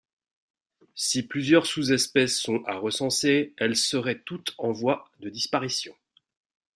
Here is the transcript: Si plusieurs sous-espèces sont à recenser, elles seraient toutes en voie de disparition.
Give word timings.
Si 0.95 1.21
plusieurs 1.27 1.67
sous-espèces 1.67 2.39
sont 2.39 2.63
à 2.65 2.73
recenser, 2.79 3.53
elles 3.57 3.75
seraient 3.77 4.19
toutes 4.23 4.55
en 4.57 4.71
voie 4.71 5.07
de 5.19 5.29
disparition. 5.29 5.95